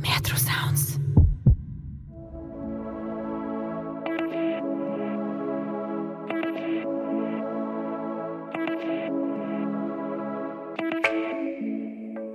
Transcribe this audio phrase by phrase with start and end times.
[0.00, 0.98] slash Metro Sounds.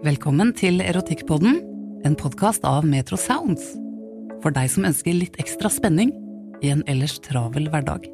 [0.05, 1.61] Velkommen til Erotikkpodden,
[2.05, 3.73] en podkast av Metro Sounds.
[4.43, 6.13] For deg som ønsker litt ekstra spenning
[6.61, 8.05] i en ellers travel hverdag.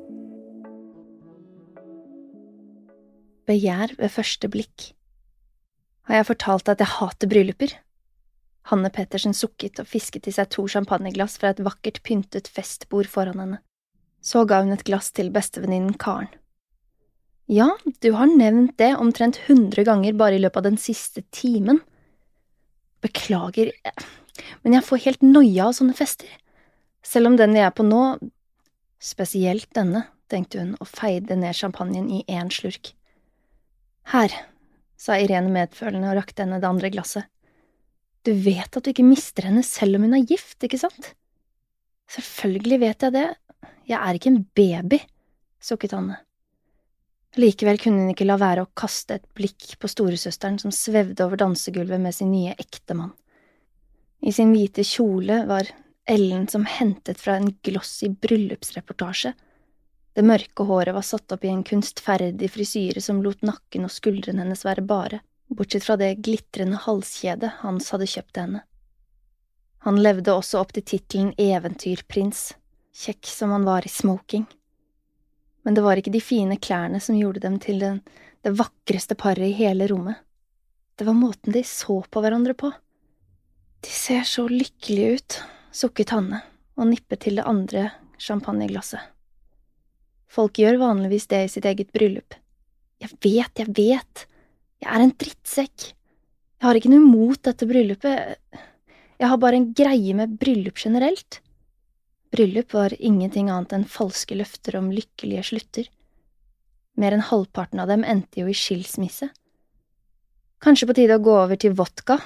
[3.49, 4.93] Begjær ved første blikk.
[6.07, 7.73] Har jeg fortalt deg at jeg hater brylluper?
[8.69, 13.41] Hanne Pettersen sukket og fisket i seg to champagneglass fra et vakkert pyntet festbord foran
[13.41, 13.61] henne.
[14.21, 16.29] Så ga hun et glass til bestevenninnen Karen.
[17.51, 21.81] Ja, du har nevnt det omtrent hundre ganger bare i løpet av den siste timen.
[23.03, 23.73] Beklager,
[24.61, 26.29] men jeg får helt noia av sånne fester.
[27.03, 28.03] Selv om den jeg er på nå,
[29.01, 32.93] spesielt denne, tenkte hun og feide ned champagnen i én slurk.
[34.13, 34.31] Her,
[34.95, 37.27] sa Irene medfølende og rakte henne det andre glasset.
[38.25, 41.13] Du vet at du ikke mister henne selv om hun er gift, ikke sant?
[42.11, 43.27] Selvfølgelig vet jeg det,
[43.89, 44.99] jeg er ikke en baby,
[45.63, 46.19] sukket Hanne.
[47.39, 51.39] Likevel kunne hun ikke la være å kaste et blikk på storesøsteren som svevde over
[51.39, 53.13] dansegulvet med sin nye ektemann.
[54.21, 55.69] I sin hvite kjole var
[56.11, 59.31] Ellen som hentet fra en glossy bryllupsreportasje.
[60.11, 64.43] Det mørke håret var satt opp i en kunstferdig frisyre som lot nakken og skuldrene
[64.43, 65.21] hennes være bare,
[65.57, 68.63] bortsett fra det glitrende halskjedet Hans hadde kjøpt henne.
[69.85, 72.51] Han levde også opp til tittelen Eventyrprins,
[72.93, 74.45] kjekk som han var i smoking
[75.63, 78.01] men det var ikke de fine klærne som gjorde dem til den,
[78.41, 80.17] det vakreste paret i hele rommet.
[80.97, 82.71] Det var måten de så på hverandre på.
[83.81, 85.39] De ser så lykkelige ut,
[85.73, 86.41] sukket Hanne
[86.77, 87.89] og nippet til det andre
[88.21, 89.01] champagneglasset.
[90.31, 92.37] Folk gjør vanligvis det i sitt eget bryllup.
[93.01, 94.25] Jeg vet, jeg vet,
[94.81, 95.87] jeg er en drittsekk.
[96.61, 98.37] Jeg har ikke noe imot dette bryllupet,
[99.21, 101.41] jeg har bare en greie med bryllup generelt.
[102.33, 105.89] Bryllup var ingenting annet enn falske løfter om lykkelige slutter.
[106.97, 109.29] Mer enn halvparten av dem endte jo i skilsmisse.
[110.61, 112.17] Kanskje på tide å gå over til vodka?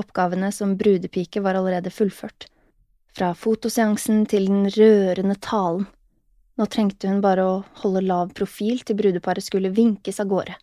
[0.00, 2.48] Oppgavene som brudepike var allerede fullført.
[3.12, 5.84] Fra fotoseansen til den rørende talen.
[6.56, 10.56] Nå trengte hun bare å holde lav profil til brudeparet skulle vinkes av gårde.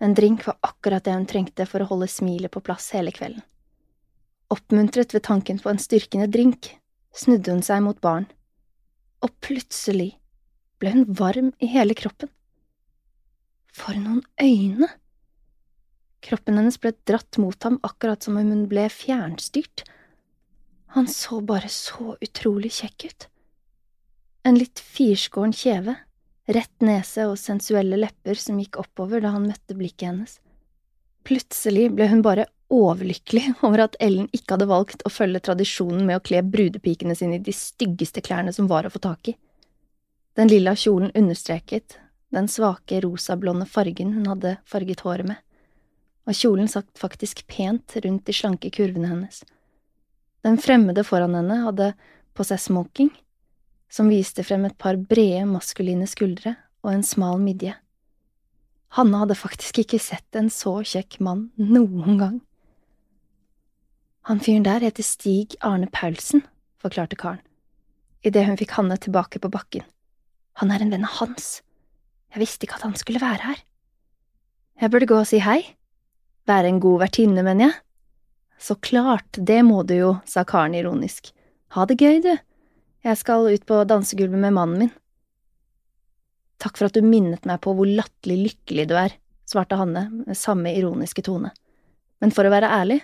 [0.00, 3.44] En drink var akkurat det hun trengte for å holde smilet på plass hele kvelden.
[4.52, 6.70] Oppmuntret ved tanken på en styrkende drink
[7.16, 8.28] snudde hun seg mot baren,
[9.24, 10.12] og plutselig
[10.78, 12.30] ble hun varm i hele kroppen.
[13.76, 14.88] For noen øyne!
[16.26, 19.84] Kroppen hennes ble dratt mot ham akkurat som om hun ble fjernstyrt.
[20.96, 23.26] Han så bare så utrolig kjekk ut.
[24.46, 25.96] En litt firskåren kjeve,
[26.46, 30.38] rett nese og sensuelle lepper som gikk oppover da han møtte blikket hennes.
[31.26, 36.20] Plutselig ble hun bare overlykkelig over at Ellen ikke hadde valgt å følge tradisjonen med
[36.20, 39.36] å kle brudepikene sine i de styggeste klærne som var å få tak i.
[40.36, 41.98] Den lilla kjolen understreket
[42.34, 45.38] den svake rosablonde fargen hun hadde farget håret med,
[46.26, 49.44] og kjolen satt faktisk pent rundt de slanke kurvene hennes.
[50.44, 51.92] Den fremmede foran henne hadde
[52.36, 53.10] på seg smoking,
[53.92, 57.74] som viste frem et par brede, maskuline skuldre og en smal midje.
[58.96, 62.36] Hanne hadde faktisk ikke sett en så kjekk mann noen gang.
[64.26, 66.42] Han fyren der heter Stig Arne Paulsen,
[66.82, 67.42] forklarte karen,
[68.26, 69.84] idet hun fikk Hanne tilbake på bakken.
[70.62, 71.60] Han er en venn av hans.
[72.32, 73.60] Jeg visste ikke at han skulle være her.
[74.80, 75.60] Jeg burde gå og si hei.
[76.48, 77.76] Være en god vertinne, mener jeg.
[78.58, 81.30] Så klart, det må du jo, sa karen ironisk.
[81.76, 82.32] Ha det gøy, du.
[83.06, 84.94] Jeg skal ut på dansegulvet med mannen min.
[86.58, 89.12] Takk for at du minnet meg på hvor latterlig lykkelig du er,
[89.46, 91.52] svarte Hanne med samme ironiske tone,
[92.18, 92.96] men for å være ærlig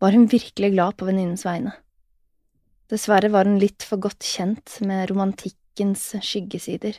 [0.00, 1.74] var hun virkelig glad på venninnens vegne.
[2.88, 6.96] Dessverre var hun litt for godt kjent med romantikkens skyggesider.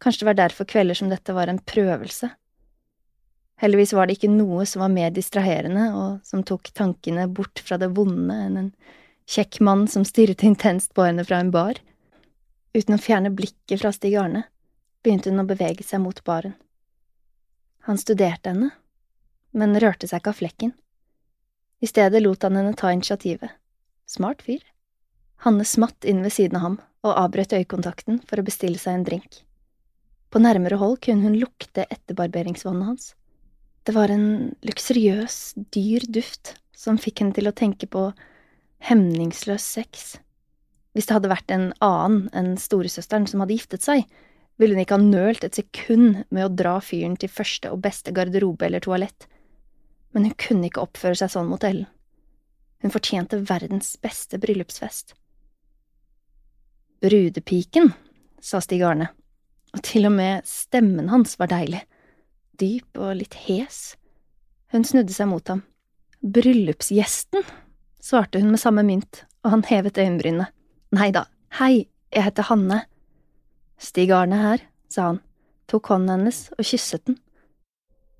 [0.00, 2.30] Kanskje det var derfor kvelder som dette var en prøvelse.
[3.60, 7.76] Heldigvis var det ikke noe som var mer distraherende og som tok tankene bort fra
[7.80, 8.72] det vonde enn en
[9.30, 11.78] kjekk mann som stirret intenst på henne fra en bar.
[12.74, 14.44] Uten å fjerne blikket fra Stig Arne
[15.04, 16.56] begynte hun å bevege seg mot baren.
[17.86, 18.70] Han studerte henne,
[19.56, 20.72] men rørte seg ikke av flekken.
[21.80, 23.54] I stedet lot han henne ta initiativet.
[24.10, 24.60] Smart fyr.
[25.46, 29.06] Hanne smatt inn ved siden av ham og avbrøt øyekontakten for å bestille seg en
[29.06, 29.44] drink.
[30.30, 33.06] På nærmere hold kunne hun lukte etterbarberingsvannet hans.
[33.86, 35.38] Det var en luksuriøs,
[35.72, 38.10] dyr duft som fikk henne til å tenke på
[38.86, 40.16] hemningsløs sex.
[40.94, 44.06] Hvis det hadde vært en annen enn storesøsteren som hadde giftet seg,
[44.60, 48.12] ville hun ikke ha nølt et sekund med å dra fyren til første og beste
[48.16, 49.28] garderobe eller toalett,
[50.12, 51.88] men hun kunne ikke oppføre seg sånn mot Ellen.
[52.80, 55.14] Hun fortjente verdens beste bryllupsfest.
[57.00, 57.92] Brudepiken,
[58.40, 59.10] sa Stig Arne,
[59.76, 61.82] og til og med stemmen hans var deilig,
[62.60, 63.94] dyp og litt hes.
[64.72, 65.62] Hun snudde seg mot ham.
[66.20, 67.44] Bryllupsgjesten,
[68.02, 70.48] svarte hun med samme mynt, og han hevet øyenbrynene.
[70.96, 71.26] Nei da,
[71.60, 72.84] hei, jeg heter Hanne.
[73.80, 75.20] Stig Arne her, sa han,
[75.70, 77.20] tok hånden hennes og kysset den.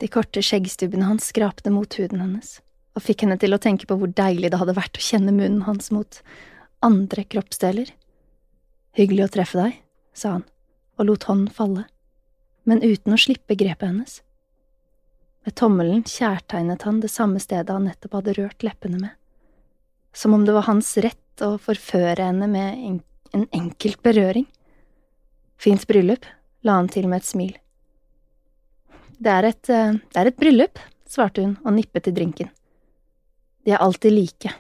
[0.01, 2.59] De korte skjeggstubbene hans skrapte mot huden hennes,
[2.97, 5.67] og fikk henne til å tenke på hvor deilig det hadde vært å kjenne munnen
[5.67, 6.23] hans mot
[6.87, 7.91] andre kroppsdeler.
[8.97, 9.77] Hyggelig å treffe deg,
[10.17, 10.47] sa han,
[10.97, 11.85] og lot hånden falle,
[12.65, 14.21] men uten å slippe grepet hennes.
[15.45, 19.13] Med tommelen kjærtegnet han det samme stedet han nettopp hadde rørt leppene med,
[20.13, 23.01] som om det var hans rett å forføre henne med
[23.37, 24.47] en enkelt berøring.
[25.61, 26.25] Fint bryllup,
[26.65, 27.53] la han til med et smil.
[29.21, 30.79] Det er et, eh, det er et bryllup,
[31.09, 32.51] svarte hun og nippet til drinken.
[33.65, 34.55] De er alltid like.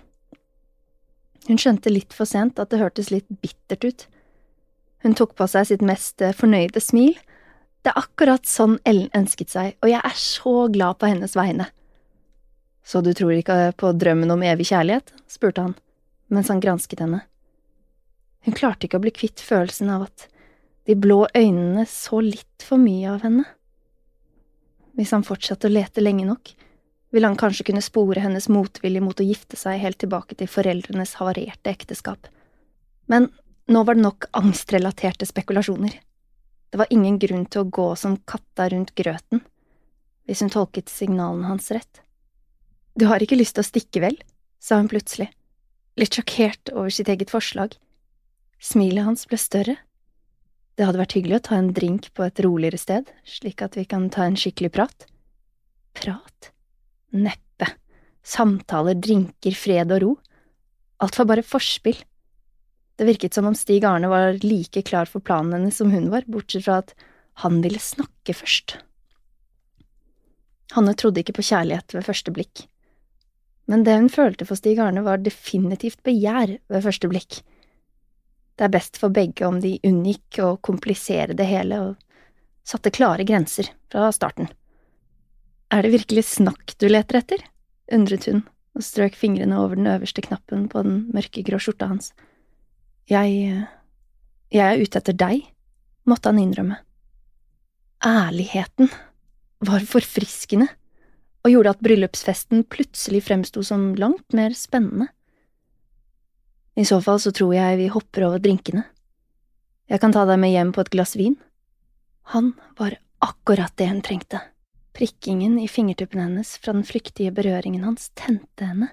[1.48, 4.06] Hun skjønte litt for sent at det hørtes litt bittert ut.
[5.02, 7.16] Hun tok på seg sitt mest eh, fornøyde smil.
[7.80, 11.70] Det er akkurat sånn Ellen ønsket seg, og jeg er så glad på hennes vegne.
[12.90, 15.12] Så du tror ikke på drømmen om evig kjærlighet?
[15.30, 15.76] spurte han,
[16.26, 17.20] mens han gransket henne.
[18.42, 20.26] Hun klarte ikke å bli kvitt følelsen av at
[20.88, 23.44] de blå øynene så litt for mye av henne.
[24.98, 26.50] Hvis han fortsatte å lete lenge nok,
[27.14, 31.14] ville han kanskje kunne spore hennes motvilje mot å gifte seg helt tilbake til foreldrenes
[31.20, 32.26] havarerte ekteskap.
[33.06, 33.30] Men
[33.70, 35.94] nå var det nok angstrelaterte spekulasjoner.
[36.70, 39.46] Det var ingen grunn til å gå som katta rundt grøten,
[40.26, 42.02] hvis hun tolket signalene hans rett.
[42.98, 44.18] Du har ikke lyst til å stikke, vel?
[44.60, 45.30] sa hun plutselig,
[45.96, 47.72] litt sjokkert over sitt eget forslag.
[48.60, 49.76] Smilet hans ble større.
[50.76, 53.86] Det hadde vært hyggelig å ta en drink på et roligere sted, slik at vi
[53.88, 55.06] kan ta en skikkelig prat.
[55.96, 56.50] Prat?
[57.16, 57.70] Neppe.
[58.20, 60.12] Samtaler, drinker, fred og ro.
[61.00, 61.96] Alt var bare forspill.
[63.00, 66.28] Det virket som om Stig Arne var like klar for planen hennes som hun var,
[66.28, 66.92] bortsett fra at
[67.40, 68.76] han ville snakke først.
[70.76, 72.66] Hanne trodde ikke på kjærlighet ved første blikk,
[73.70, 77.40] men det hun følte for Stig Arne var definitivt begjær ved første blikk.
[78.58, 81.92] Det er best for begge om de unngikk å komplisere det hele og
[82.66, 84.50] satte klare grenser fra starten.
[85.70, 87.46] Er det virkelig snakk du leter etter?
[87.90, 88.42] undret hun
[88.78, 92.12] og strøk fingrene over den øverste knappen på den mørkegrå skjorta hans.
[93.10, 93.66] Jeg…
[94.54, 95.42] jeg er ute etter deg,
[96.06, 96.78] måtte han innrømme.
[98.06, 98.90] Ærligheten
[99.66, 100.70] var forfriskende
[101.40, 105.08] og gjorde at bryllupsfesten plutselig fremsto som langt mer spennende.
[106.76, 108.84] I så fall så tror jeg vi hopper over drinkene.
[109.90, 111.34] Jeg kan ta deg med hjem på et glass vin.
[112.34, 114.40] Han var akkurat det hun trengte.
[114.96, 118.92] Prikkingen i fingertuppene hennes fra den flyktige berøringen hans tente henne.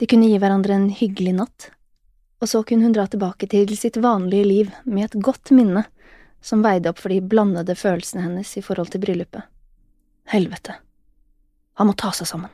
[0.00, 1.68] De kunne gi hverandre en hyggelig natt,
[2.42, 5.84] og så kunne hun dra tilbake til sitt vanlige liv med et godt minne
[6.42, 9.46] som veide opp for de blandede følelsene hennes i forhold til bryllupet.
[10.32, 10.80] Helvete.
[11.80, 12.52] Han må ta seg sammen.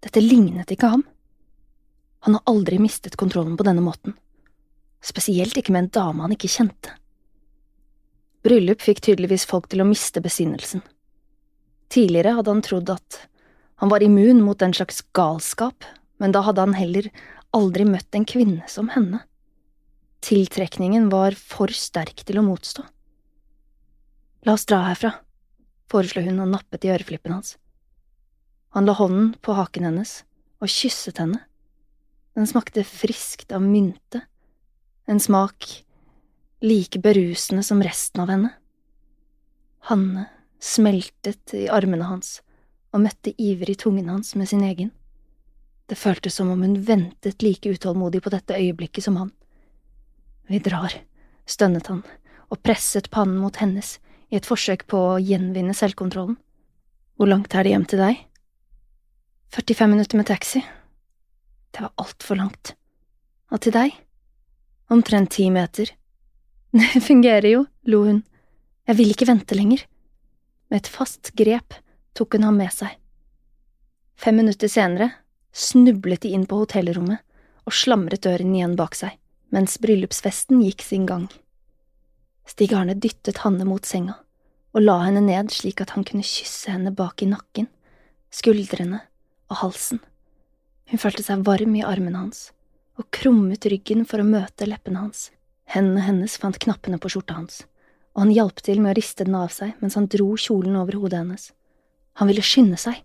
[0.00, 1.04] Dette lignet ikke ham.
[2.24, 4.14] Han har aldri mistet kontrollen på denne måten,
[5.04, 6.94] spesielt ikke med en dame han ikke kjente.
[8.44, 10.82] Bryllup fikk tydeligvis folk til å miste besinnelsen.
[11.92, 13.18] Tidligere hadde han trodd at
[13.80, 15.84] han var immun mot den slags galskap,
[16.20, 17.08] men da hadde han heller
[17.56, 19.22] aldri møtt en kvinne som henne.
[20.24, 22.84] Tiltrekningen var for sterk til å motstå.
[24.44, 25.14] La oss dra herfra,
[25.92, 27.56] foreslo hun og nappet i øreflippen hans.
[28.70, 30.20] Han la hånden på haken hennes
[30.62, 31.40] og kysset henne.
[32.38, 34.22] Den smakte friskt av mynte,
[35.10, 35.66] en smak
[36.62, 38.52] like berusende som resten av henne.
[39.90, 40.28] Hanne
[40.60, 42.38] smeltet i armene hans
[42.94, 44.92] og møtte ivrig tungen hans med sin egen.
[45.90, 49.32] Det føltes som om hun ventet like utålmodig på dette øyeblikket som han.
[50.46, 50.94] Vi drar,
[51.46, 52.04] stønnet han
[52.50, 53.96] og presset pannen mot hennes
[54.30, 56.36] i et forsøk på å gjenvinne selvkontrollen.
[57.18, 58.26] Hvor langt er det hjem til deg?
[59.52, 60.66] 45 minutter med taxi.
[61.70, 62.74] Det var altfor langt.
[63.50, 63.96] Og til deg?
[64.90, 65.90] Omtrent ti meter.
[66.70, 68.20] Det fungerer jo, lo hun.
[68.86, 69.82] Jeg vil ikke vente lenger.
[70.70, 71.74] Med et fast grep
[72.14, 72.94] tok hun ham med seg.
[74.14, 75.10] Fem minutter senere
[75.50, 77.18] snublet de inn på hotellrommet
[77.66, 79.18] og slamret døren igjen bak seg,
[79.50, 81.26] mens bryllupsfesten gikk sin gang.
[82.46, 84.20] Stig Arne dyttet Hanne mot senga
[84.70, 87.66] og la henne ned slik at han kunne kysse henne bak i nakken,
[88.30, 89.09] skuldrene
[89.50, 90.00] og halsen.
[90.90, 92.48] Hun følte seg varm i armene hans
[93.00, 95.30] og krummet ryggen for å møte leppene hans.
[95.70, 97.62] Hendene hennes fant knappene på skjorta hans,
[98.12, 100.98] og han hjalp til med å riste den av seg mens han dro kjolen over
[101.00, 101.50] hodet hennes.
[102.20, 102.98] Han ville skynde seg,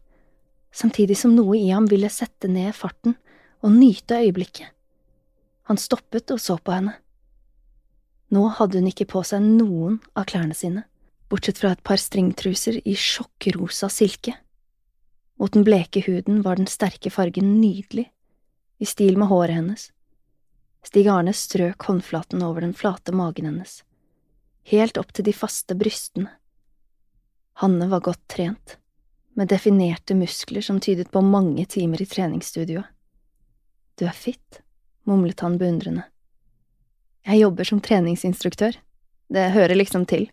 [0.75, 3.15] samtidig som noe i ham ville sette ned farten
[3.63, 4.73] og nyte øyeblikket.
[5.69, 6.97] Han stoppet og så på henne.
[8.33, 10.83] Nå hadde hun ikke på seg noen av klærne sine,
[11.29, 14.35] bortsett fra et par stringtruser i sjokkrosa silke.
[15.39, 18.07] Mot den bleke huden var den sterke fargen nydelig,
[18.77, 19.89] i stil med håret hennes.
[20.85, 23.83] Stig Arne strøk håndflaten over den flate magen hennes,
[24.71, 26.29] helt opp til de faste brystene.
[27.59, 28.77] Hanne var godt trent,
[29.35, 32.87] med definerte muskler som tydet på mange timer i treningsstudioet.
[33.95, 34.61] Du er fitt,
[35.07, 36.03] mumlet han beundrende.
[37.25, 38.75] Jeg jobber som treningsinstruktør,
[39.31, 40.27] det hører liksom til.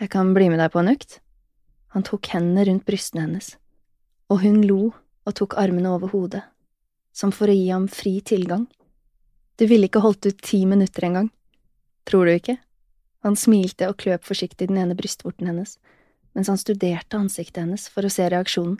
[0.00, 1.18] Jeg kan bli med deg på en økt?
[1.92, 3.54] Han tok hendene rundt brystene hennes,
[4.32, 4.92] og hun lo
[5.28, 6.42] og tok armene over hodet,
[7.12, 8.66] som for å gi ham fri tilgang.
[9.60, 11.28] Du ville ikke holdt ut ti minutter engang.
[12.08, 12.56] Tror du ikke?
[13.22, 15.76] Han smilte og kløp forsiktig den ene brystvorten hennes,
[16.32, 18.78] mens han studerte ansiktet hennes for å se reaksjonen.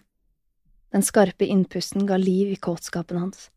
[0.93, 3.51] Den skarpe innpusten ga liv i kåtskapen hans.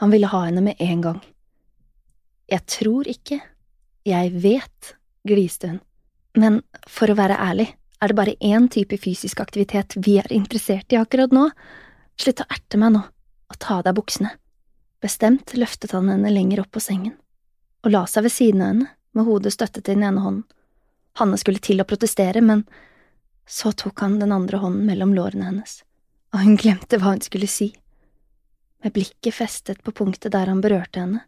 [0.00, 1.18] Han ville ha henne med en gang.
[2.50, 3.40] Jeg tror ikke,
[4.04, 5.80] jeg vet, gliste hun,
[6.36, 6.60] men
[6.90, 7.68] for å være ærlig,
[8.04, 11.48] er det bare én type fysisk aktivitet vi er interessert i akkurat nå.
[12.20, 13.02] Slutt å erte meg nå,
[13.50, 14.34] og ta av deg buksene.
[15.02, 17.16] Bestemt løftet han henne lenger opp på sengen,
[17.84, 20.44] og la seg ved siden av henne, med hodet støttet i den ene hånden.
[21.20, 22.64] Hanne skulle til å protestere, men
[23.46, 25.82] så tok han den andre hånden mellom lårene hennes,
[26.34, 27.70] og hun glemte hva hun skulle si.
[28.82, 31.22] Med blikket festet på punktet der han berørte henne,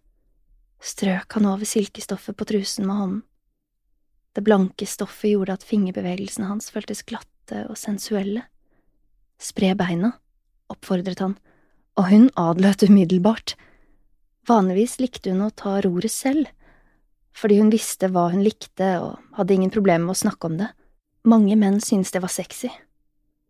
[0.82, 3.22] strøk han over silkestoffet på trusen med hånden.
[4.36, 8.42] Det blanke stoffet gjorde at fingerbevegelsene hans føltes glatte og sensuelle.
[9.40, 10.10] Spre beina,
[10.68, 11.38] oppfordret han,
[11.96, 13.54] og hun adlød umiddelbart.
[14.48, 16.50] Vanligvis likte hun å ta roret selv,
[17.36, 20.68] fordi hun visste hva hun likte og hadde ingen problemer med å snakke om det.
[21.24, 22.68] Mange menn syntes det var sexy,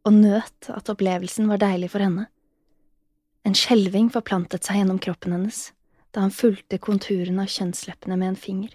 [0.07, 2.28] og nøt at opplevelsen var deilig for henne.
[3.43, 5.71] En skjelving forplantet seg gjennom kroppen hennes
[6.14, 8.71] da han fulgte konturene av kjønnsleppene med en finger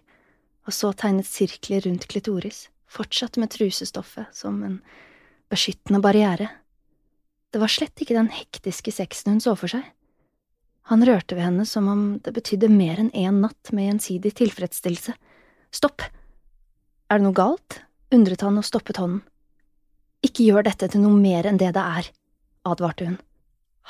[0.68, 4.78] og så tegnet sirkler rundt klitoris, fortsatt med trusestoffet som en
[5.52, 6.50] beskyttende barriere.
[7.52, 9.84] Det var slett ikke den hektiske sexen hun så for seg.
[10.90, 15.16] Han rørte ved henne som om det betydde mer enn én natt med gjensidig tilfredsstillelse.
[15.72, 16.04] Stopp!
[17.12, 17.82] Er det noe galt?
[18.12, 19.22] undret han og stoppet hånden.
[20.22, 22.10] Ikke gjør dette til noe mer enn det det er,
[22.68, 23.20] advarte hun.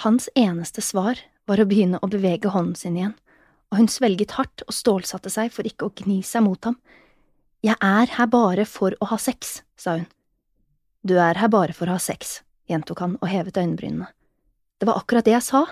[0.06, 3.16] Hans eneste svar var å begynne å bevege hånden sin igjen
[3.72, 6.78] og hun svelget hardt og stålsatte seg for ikke å gni seg mot ham.
[7.64, 10.08] Jeg er her bare for å ha sex, sa hun.
[11.08, 14.10] Du er her bare for å ha sex, gjentok han og hevet øyenbrynene.
[14.82, 15.64] Det var akkurat det jeg sa.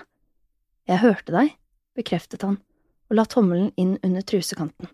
[0.88, 1.54] Jeg hørte deg,
[1.98, 2.58] bekreftet han
[3.10, 4.88] og la tommelen inn under trusekanten.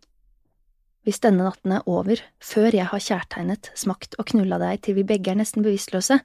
[1.05, 5.07] Hvis denne natten er over, før jeg har kjærtegnet, smakt og knulla deg til vi
[5.07, 6.19] begge er nesten bevisstløse…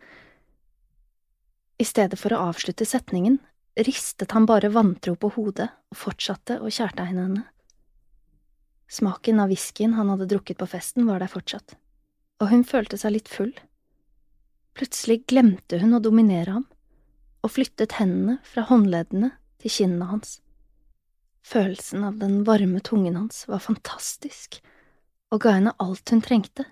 [1.81, 3.39] I stedet for å avslutte setningen
[3.79, 7.43] ristet han bare vantro på hodet og fortsatte å kjærtegne henne.
[8.91, 11.77] Smaken av whiskyen han hadde drukket på festen, var der fortsatt,
[12.43, 13.53] og hun følte seg litt full.
[14.75, 16.65] Plutselig glemte hun å dominere ham,
[17.41, 19.31] og flyttet hendene fra håndleddene
[19.63, 20.39] til kinnene hans.
[21.47, 24.59] Følelsen av den varme tungen hans var fantastisk,
[25.31, 26.67] og ga henne alt hun trengte.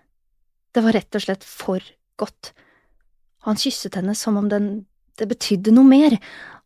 [0.75, 1.83] Det var rett og slett for
[2.19, 2.51] godt.
[3.47, 4.69] Han kysset henne som om den,
[5.17, 6.19] det betydde noe mer,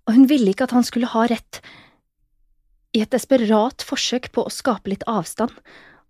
[0.07, 1.61] og hun ville ikke at han skulle ha rett.
[2.93, 5.55] I et desperat forsøk på å skape litt avstand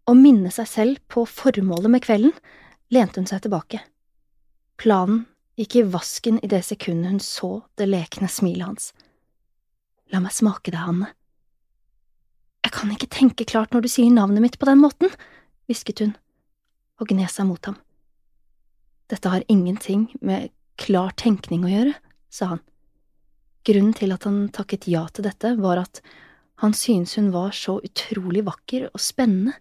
[0.10, 2.34] og minne seg selv på formålet med kvelden,
[2.92, 3.80] lente hun seg tilbake.
[4.82, 5.24] Planen
[5.60, 8.90] gikk i vasken i det sekundet hun så det lekne smilet hans.
[10.12, 11.14] La meg smake det, Hanne.
[12.64, 15.12] Jeg kan ikke tenke klart når du sier navnet mitt på den måten,
[15.70, 16.14] hvisket hun
[17.02, 17.78] og gned seg mot ham.
[19.12, 21.96] Dette har ingenting med klar tenkning å gjøre,
[22.34, 22.62] sa han.
[23.64, 26.02] Grunnen til at han takket ja til dette, var at
[26.64, 29.56] han syntes hun var så utrolig vakker og spennende,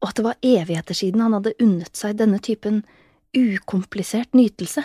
[0.00, 2.80] og at det var evigheter siden han hadde unnet seg denne typen
[3.36, 4.82] ukomplisert nytelse.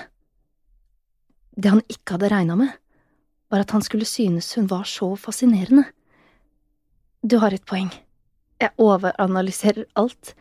[1.55, 2.73] Det han ikke hadde regna med,
[3.51, 5.85] var at han skulle synes hun var så fascinerende.
[7.23, 7.93] Du har et poeng.
[8.59, 10.35] Jeg overanalyserer alt,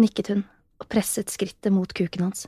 [0.00, 0.44] nikket hun
[0.80, 2.46] og presset skrittet mot kuken hans.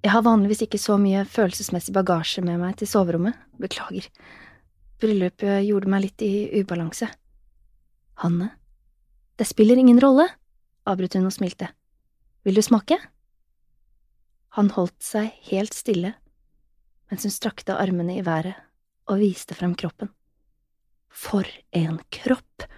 [0.00, 4.06] Jeg har vanligvis ikke så mye følelsesmessig bagasje med meg til soverommet, beklager.
[5.00, 7.10] Bryllupet gjorde meg litt i ubalanse.
[8.24, 8.50] Hanne,
[9.36, 10.26] det spiller ingen rolle,
[10.88, 11.68] avbrøt hun og smilte.
[12.44, 12.96] Vil du smake?
[14.56, 16.14] Han holdt seg helt stille
[17.10, 18.54] mens hun strakte armene i været
[19.10, 20.12] og viste frem kroppen.
[21.10, 22.68] For en kropp!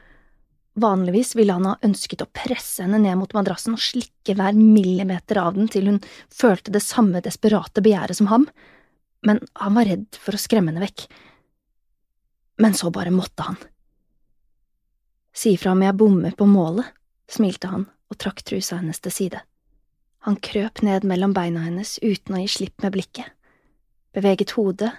[0.74, 5.40] Vanligvis ville han ha ønsket å presse henne ned mot madrassen og slikke hver millimeter
[5.42, 5.98] av den til hun
[6.32, 8.46] følte det samme desperate begjæret som ham,
[9.22, 11.04] men han var redd for å skremme henne vekk.
[12.64, 13.60] Men så bare måtte han.
[15.32, 16.88] Si ifra om jeg bommer på målet,
[17.28, 19.44] smilte han og trakk trusa hennes til side.
[20.24, 23.28] Han krøp ned mellom beina hennes uten å gi slipp med blikket,
[24.14, 24.92] beveget hodet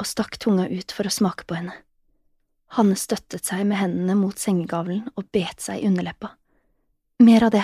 [0.00, 1.76] og stakk tunga ut for å smake på henne.
[2.74, 6.32] Hanne støttet seg med hendene mot sengegavlen og bet seg i underleppa.
[7.22, 7.62] Mer av det.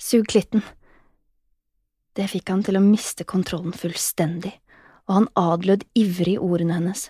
[0.00, 0.64] Sug klitten.
[2.12, 4.52] Det fikk han til å miste kontrollen fullstendig,
[5.08, 7.08] og han adlød ivrig ordene hennes.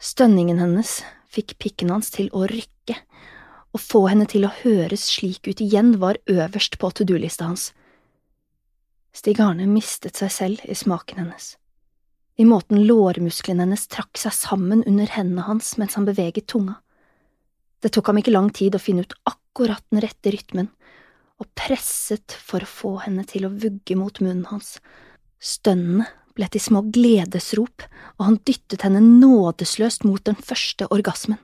[0.00, 1.00] Stønningen hennes
[1.32, 2.96] fikk pikken hans til å rykke.
[3.72, 7.70] Å få henne til å høres slik ut igjen var øverst på to do-lista hans.
[9.12, 11.56] Stig Arne mistet seg selv i smaken hennes
[12.36, 16.78] i måten lårmusklene hennes trakk seg sammen under hendene hans mens han beveget tunga.
[17.82, 20.70] Det tok ham ikke lang tid å finne ut akkurat den rette rytmen,
[21.42, 24.76] og presset for å få henne til å vugge mot munnen hans.
[25.42, 27.82] Stønnene ble til små gledesrop,
[28.16, 31.40] og han dyttet henne nådesløst mot den første orgasmen.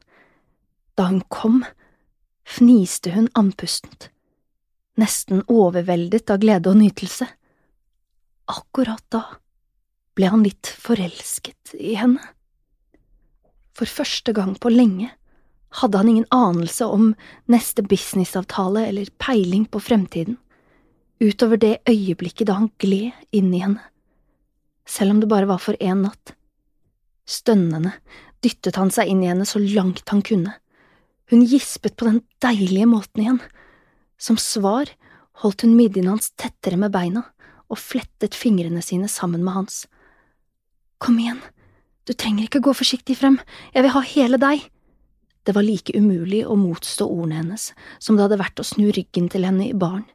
[0.97, 1.65] Da hun kom,
[2.49, 4.09] fniste hun andpustent,
[4.99, 7.29] nesten overveldet av glede og nytelse.
[8.49, 9.27] Akkurat da
[10.19, 12.23] ble han litt forelsket i henne.
[13.79, 15.13] For første gang på lenge
[15.79, 17.13] hadde han ingen anelse om
[17.47, 20.39] neste businessavtale eller peiling på fremtiden,
[21.23, 23.83] utover det øyeblikket da han gled inn i henne,
[24.89, 26.35] selv om det bare var for én natt.
[27.29, 27.93] Stønnende
[28.43, 30.55] dyttet han seg inn i henne så langt han kunne.
[31.29, 33.41] Hun gispet på den deilige måten igjen.
[34.17, 34.89] Som svar
[35.43, 37.27] holdt hun midjen hans tettere med beina
[37.69, 39.83] og flettet fingrene sine sammen med hans.
[40.99, 41.41] Kom igjen,
[42.09, 43.39] du trenger ikke gå forsiktig frem,
[43.75, 44.67] jeg vil ha hele deg.
[45.47, 47.71] Det var like umulig å motstå ordene hennes
[48.03, 50.07] som det hadde vært å snu ryggen til henne i baren.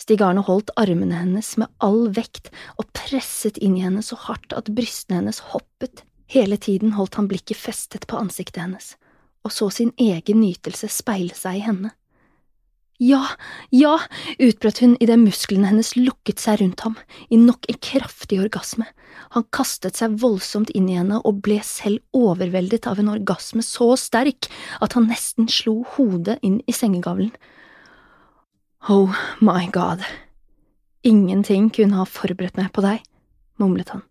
[0.00, 4.52] Stig Arne holdt armene hennes med all vekt og presset inn i henne så hardt
[4.56, 6.04] at brystene hennes hoppet.
[6.32, 8.94] Hele tiden holdt han blikket festet på ansiktet hennes,
[9.44, 11.92] og så sin egen nytelse speile seg i henne.
[12.98, 13.26] Ja,
[13.68, 13.98] ja,
[14.40, 16.94] utbrøt hun idet musklene hennes lukket seg rundt ham
[17.28, 18.86] i nok en kraftig orgasme.
[19.36, 23.90] Han kastet seg voldsomt inn i henne og ble selv overveldet av en orgasme så
[24.00, 24.48] sterk
[24.80, 27.34] at han nesten slo hodet inn i sengegavlen.
[28.88, 29.12] Oh
[29.44, 30.00] my god,
[31.04, 33.02] ingenting kunne ha forberedt meg på deg,
[33.60, 34.06] mumlet han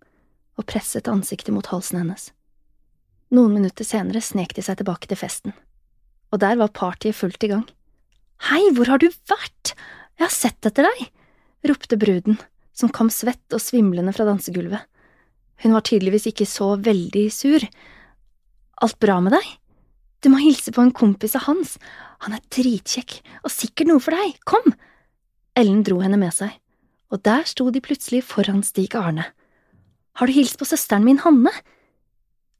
[0.56, 2.30] og presset ansiktet mot halsen hennes.
[3.34, 5.56] Noen minutter senere snek de seg tilbake til festen,
[6.32, 7.66] og der var partyet fullt i gang.
[8.44, 9.72] Hei, hvor har du vært?
[10.20, 11.06] Jeg har sett etter deg,
[11.70, 12.38] ropte bruden,
[12.76, 14.84] som kom svett og svimlende fra dansegulvet.
[15.64, 17.64] Hun var tydeligvis ikke så veldig sur.
[18.84, 19.48] Alt bra med deg?
[20.20, 21.78] Du må hilse på en kompis av hans,
[22.26, 24.76] han er dritkjekk og sikkert noe for deg, kom!
[25.56, 26.52] Ellen dro henne med seg,
[27.14, 29.30] og der sto de plutselig foran Stig Arne.
[30.20, 31.54] Har du hilst på søsteren min, Hanne?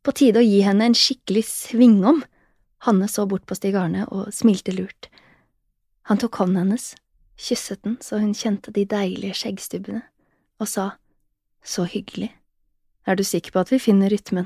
[0.06, 2.22] På tide å gi henne en skikkelig svingom.
[2.86, 5.10] Hanne så bort på Stig Arne og smilte lurt.
[6.06, 6.94] Han tok hånden hennes,
[7.38, 10.04] kysset den så hun kjente de deilige skjeggstubbene,
[10.62, 10.90] og sa
[11.66, 12.30] så hyggelig,
[13.06, 14.46] er du sikker på at vi finner rytmen?